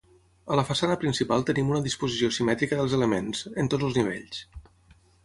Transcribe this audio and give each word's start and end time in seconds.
A 0.53 0.55
la 0.59 0.61
façana 0.69 0.93
principal 1.01 1.45
tenim 1.49 1.69
una 1.73 1.81
disposició 1.87 2.29
simètrica 2.37 2.79
dels 2.81 2.97
elements, 3.01 3.43
en 3.65 3.71
tots 3.75 3.89
els 3.91 4.01
nivells. 4.03 4.41